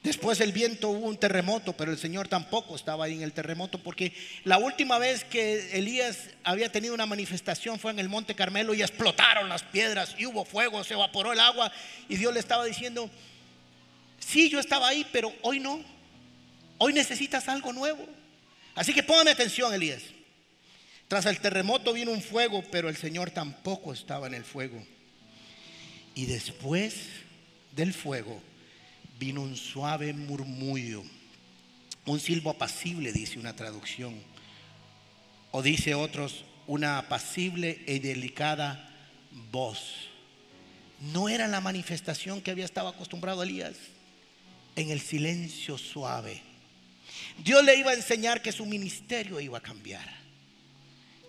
[0.05, 3.79] Después el viento hubo un terremoto, pero el Señor tampoco estaba ahí en el terremoto,
[3.79, 4.13] porque
[4.43, 8.83] la última vez que Elías había tenido una manifestación fue en el Monte Carmelo y
[8.83, 11.71] explotaron las piedras y hubo fuego, se evaporó el agua
[12.07, 13.09] y Dios le estaba diciendo,
[14.19, 15.83] sí, yo estaba ahí, pero hoy no,
[16.77, 18.07] hoy necesitas algo nuevo.
[18.75, 20.03] Así que póngame atención, Elías.
[21.07, 24.85] Tras el terremoto vino un fuego, pero el Señor tampoco estaba en el fuego.
[26.13, 26.93] Y después
[27.71, 28.39] del fuego,
[29.19, 31.03] vino un suave murmullo,
[32.05, 34.15] un silbo apacible, dice una traducción,
[35.51, 38.89] o dice otros, una apacible y delicada
[39.51, 40.09] voz.
[41.13, 43.75] No era la manifestación que había estado acostumbrado Elías
[44.75, 46.41] en el silencio suave.
[47.43, 50.07] Dios le iba a enseñar que su ministerio iba a cambiar,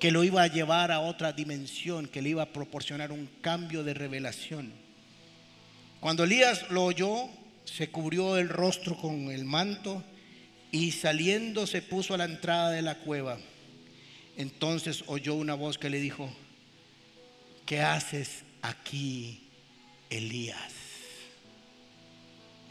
[0.00, 3.82] que lo iba a llevar a otra dimensión, que le iba a proporcionar un cambio
[3.84, 4.72] de revelación.
[6.00, 7.28] Cuando Elías lo oyó,
[7.66, 10.02] se cubrió el rostro con el manto
[10.72, 13.38] y saliendo se puso a la entrada de la cueva.
[14.36, 16.30] Entonces oyó una voz que le dijo,
[17.66, 19.48] ¿qué haces aquí,
[20.08, 20.72] Elías?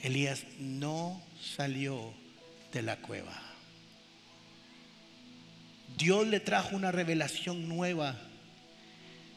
[0.02, 1.22] Elías no
[1.56, 2.14] salió
[2.72, 3.42] de la cueva.
[5.98, 8.16] Dios le trajo una revelación nueva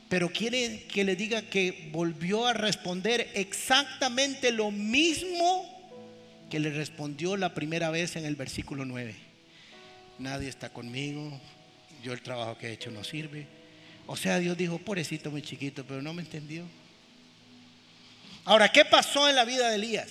[0.08, 5.74] pero quiere que le diga que volvió a responder exactamente lo mismo
[6.50, 9.14] que le respondió la primera vez en el versículo 9.
[10.18, 11.38] Nadie está conmigo,
[12.02, 13.46] yo el trabajo que he hecho no sirve.
[14.06, 16.64] O sea, Dios dijo, pobrecito muy chiquito, pero no me entendió.
[18.46, 20.08] Ahora, ¿qué pasó en la vida de Elías?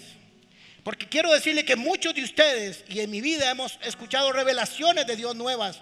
[0.83, 5.15] Porque quiero decirle que muchos de ustedes y en mi vida hemos escuchado revelaciones de
[5.15, 5.81] Dios nuevas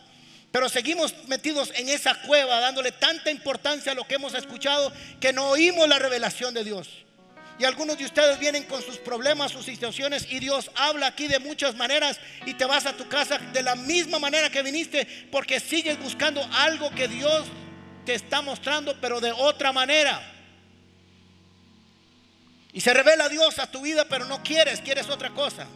[0.56, 4.89] pero seguimos metidos en esa cueva dándole tanta importancia a lo que hemos escuchado
[5.20, 6.88] que no oímos la revelación de Dios.
[7.60, 11.39] Y algunos de ustedes vienen con sus problemas, sus situaciones y Dios habla aquí de
[11.39, 15.60] muchas maneras y te vas a tu casa de la misma manera que viniste porque
[15.60, 17.48] sigues buscando algo que Dios
[18.06, 20.22] te está mostrando pero de otra manera.
[22.72, 25.68] Y se revela Dios a tu vida pero no quieres, quieres otra cosa.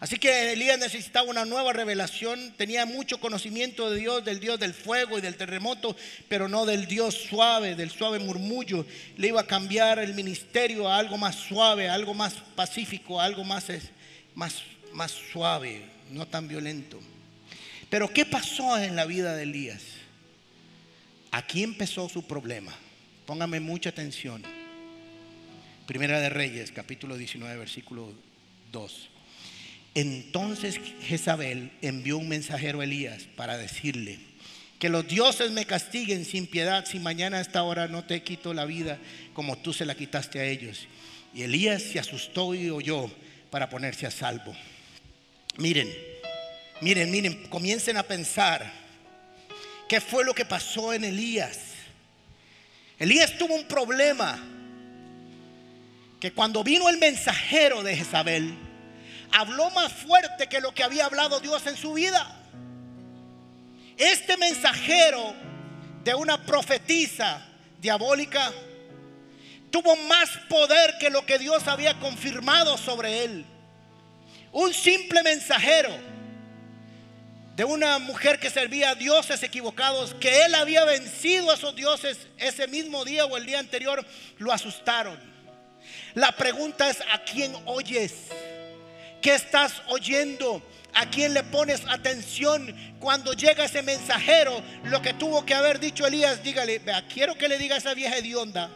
[0.00, 4.72] Así que Elías necesitaba una nueva revelación, tenía mucho conocimiento de Dios, del Dios del
[4.72, 5.94] fuego y del terremoto,
[6.26, 8.86] pero no del Dios suave, del suave murmullo.
[9.18, 13.26] Le iba a cambiar el ministerio a algo más suave, a algo más pacífico, a
[13.26, 13.66] algo más,
[14.34, 14.62] más,
[14.94, 16.98] más suave, no tan violento.
[17.90, 19.82] Pero ¿qué pasó en la vida de Elías?
[21.30, 22.72] Aquí empezó su problema.
[23.26, 24.42] Póngame mucha atención.
[25.86, 28.14] Primera de Reyes, capítulo 19, versículo
[28.72, 29.09] 2.
[29.94, 34.18] Entonces Jezabel envió un mensajero a Elías para decirle,
[34.80, 38.54] que los dioses me castiguen sin piedad si mañana a esta hora no te quito
[38.54, 38.98] la vida
[39.34, 40.88] como tú se la quitaste a ellos.
[41.34, 43.10] Y Elías se asustó y oyó
[43.50, 44.56] para ponerse a salvo.
[45.58, 45.92] Miren,
[46.80, 48.72] miren, miren, comiencen a pensar
[49.86, 51.58] qué fue lo que pasó en Elías.
[52.98, 54.42] Elías tuvo un problema
[56.20, 58.54] que cuando vino el mensajero de Jezabel,
[59.32, 62.36] habló más fuerte que lo que había hablado Dios en su vida.
[63.96, 65.34] Este mensajero
[66.04, 67.46] de una profetisa
[67.80, 68.52] diabólica
[69.70, 73.46] tuvo más poder que lo que Dios había confirmado sobre él.
[74.52, 75.90] Un simple mensajero
[77.56, 82.18] de una mujer que servía a dioses equivocados, que él había vencido a esos dioses
[82.38, 84.04] ese mismo día o el día anterior,
[84.38, 85.18] lo asustaron.
[86.14, 88.28] La pregunta es, ¿a quién oyes?
[89.20, 90.62] ¿Qué estás oyendo?
[90.94, 94.62] ¿A quién le pones atención cuando llega ese mensajero?
[94.84, 97.92] Lo que tuvo que haber dicho Elías, dígale, vea, quiero que le diga a esa
[97.94, 98.70] vieja hedionda.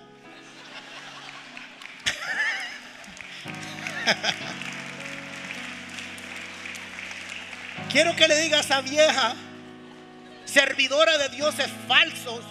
[7.91, 9.35] quiero que le diga a esa vieja
[10.45, 12.45] servidora de dioses falsos,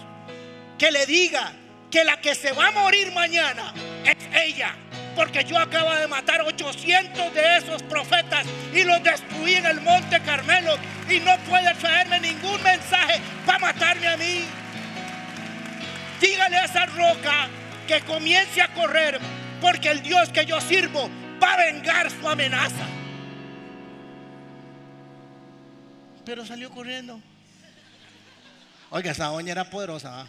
[0.78, 1.52] que le diga
[1.90, 3.72] que la que se va a morir mañana
[4.04, 4.76] es ella
[5.14, 10.20] porque yo acabo de matar 800 de esos profetas y los destruí en el monte
[10.20, 10.76] Carmelo
[11.08, 13.94] y no puede traerme ningún mensaje para matar
[16.20, 17.48] dígale a esa roca
[17.86, 19.20] que comience a correr,
[19.60, 21.10] porque el Dios que yo sirvo
[21.42, 22.86] va a vengar su amenaza.
[26.24, 27.20] Pero salió corriendo.
[28.90, 30.22] Oiga, esa doña era poderosa.
[30.22, 30.26] ¿ah?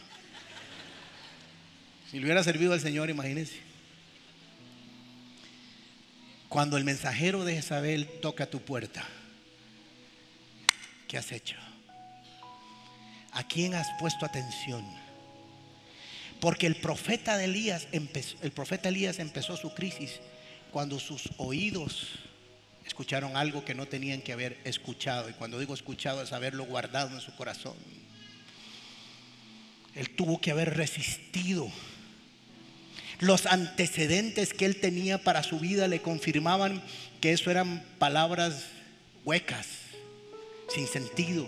[2.12, 3.62] Si le hubiera servido al Señor, imagínense.
[6.56, 9.06] Cuando el mensajero de Jezabel toca tu puerta,
[11.06, 11.58] ¿qué has hecho?
[13.34, 14.86] ¿A quién has puesto atención?
[16.40, 20.22] Porque el profeta de Elías empezó, el profeta Elías empezó su crisis
[20.72, 22.20] cuando sus oídos
[22.86, 25.30] escucharon algo que no tenían que haber escuchado.
[25.30, 27.76] Y cuando digo escuchado es haberlo guardado en su corazón.
[29.94, 31.70] Él tuvo que haber resistido
[33.20, 36.82] los antecedentes que él tenía para su vida le confirmaban
[37.22, 38.66] que eso eran palabras
[39.24, 39.68] huecas,
[40.74, 41.48] sin sentido.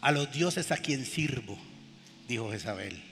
[0.00, 1.58] A los dioses a quien sirvo,
[2.28, 3.02] dijo Jezabel.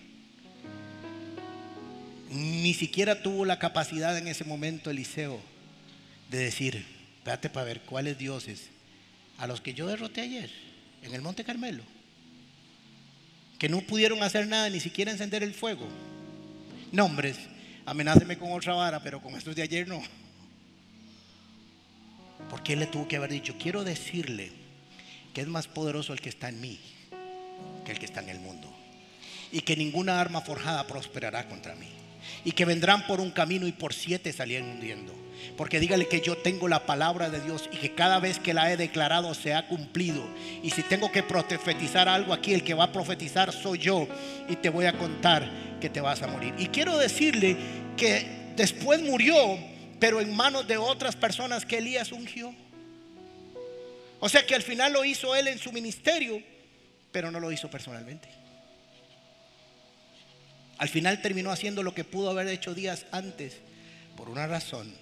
[2.30, 5.40] Ni siquiera tuvo la capacidad en ese momento Eliseo
[6.30, 6.86] de decir,
[7.18, 8.70] espérate para ver cuáles dioses
[9.38, 10.50] a los que yo derroté ayer
[11.02, 11.84] en el Monte Carmelo
[13.62, 15.86] que no pudieron hacer nada, ni siquiera encender el fuego.
[16.90, 17.36] Nombres,
[17.86, 20.02] amenáceme con otra vara, pero con estos de ayer no.
[22.50, 24.50] Porque él le tuvo que haber dicho, quiero decirle
[25.32, 26.80] que es más poderoso el que está en mí
[27.84, 28.68] que el que está en el mundo.
[29.52, 31.86] Y que ninguna arma forjada prosperará contra mí.
[32.44, 35.14] Y que vendrán por un camino y por siete salían hundiendo.
[35.56, 38.72] Porque dígale que yo tengo la palabra de Dios y que cada vez que la
[38.72, 40.24] he declarado se ha cumplido.
[40.62, 44.08] Y si tengo que profetizar algo aquí, el que va a profetizar soy yo.
[44.48, 45.48] Y te voy a contar
[45.80, 46.54] que te vas a morir.
[46.58, 47.56] Y quiero decirle
[47.96, 49.36] que después murió,
[49.98, 52.54] pero en manos de otras personas que Elías ungió.
[54.20, 56.40] O sea que al final lo hizo él en su ministerio,
[57.10, 58.28] pero no lo hizo personalmente.
[60.78, 63.58] Al final terminó haciendo lo que pudo haber hecho días antes
[64.16, 65.01] por una razón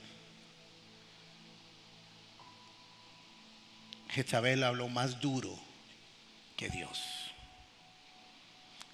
[4.10, 5.56] Jezabel habló más duro
[6.56, 7.00] que Dios.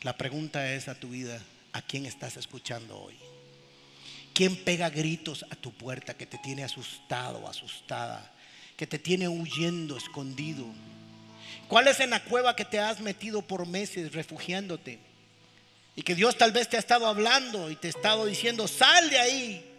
[0.03, 1.41] La pregunta es a tu vida,
[1.73, 3.17] ¿a quién estás escuchando hoy?
[4.35, 8.31] ¿Quién pega gritos a tu puerta que te tiene asustado asustada?
[8.77, 10.67] Que te tiene huyendo, escondido.
[11.69, 14.99] ¿Cuál es en la cueva que te has metido por meses refugiándote?
[15.97, 19.09] Y que Dios tal vez te ha estado hablando y te ha estado diciendo, sal
[19.09, 19.76] de ahí.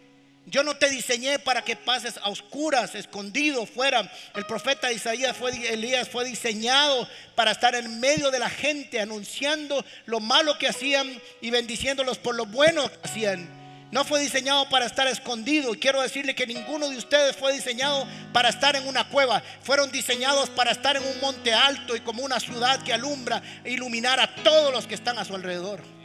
[0.50, 4.10] Yo no te diseñé para que pases a oscuras, escondido fuera.
[4.34, 9.84] El profeta Isaías fue, Elías fue diseñado para estar en medio de la gente, anunciando
[10.06, 13.58] lo malo que hacían y bendiciéndolos por lo bueno que hacían.
[13.90, 15.72] No fue diseñado para estar escondido.
[15.78, 19.42] Quiero decirle que ninguno de ustedes fue diseñado para estar en una cueva.
[19.62, 23.72] Fueron diseñados para estar en un monte alto y como una ciudad que alumbra e
[23.72, 25.97] iluminar a todos los que están a su alrededor.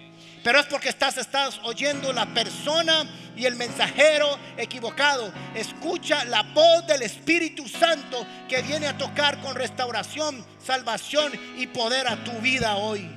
[0.43, 5.33] Pero es porque estás, estás oyendo la persona y el mensajero equivocado.
[5.55, 12.07] Escucha la voz del Espíritu Santo que viene a tocar con restauración, salvación y poder
[12.07, 13.09] a tu vida hoy.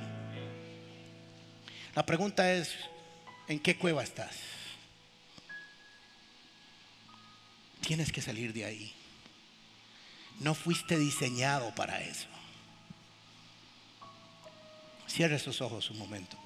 [1.95, 2.73] La pregunta es,
[3.47, 4.35] ¿en qué cueva estás?
[7.81, 8.93] Tienes que salir de ahí.
[10.39, 12.27] No fuiste diseñado para eso.
[15.07, 16.37] Cierre sus ojos un momento.